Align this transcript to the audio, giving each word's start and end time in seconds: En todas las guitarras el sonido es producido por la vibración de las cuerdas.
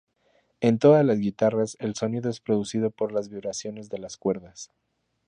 En 0.61 0.79
todas 0.79 1.05
las 1.05 1.19
guitarras 1.19 1.77
el 1.79 1.93
sonido 1.93 2.31
es 2.31 2.39
producido 2.39 2.89
por 2.89 3.11
la 3.11 3.21
vibración 3.21 3.75
de 3.75 3.97
las 3.99 4.17
cuerdas. 4.17 4.71